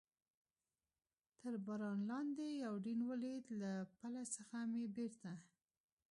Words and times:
تر 1.39 1.53
باران 1.65 1.99
لاندې 2.09 2.47
یوډین 2.63 2.99
ولید، 3.11 3.45
له 3.61 3.71
پله 3.97 4.21
څخه 4.35 4.57
مې 4.71 4.83
بېرته. 4.95 5.31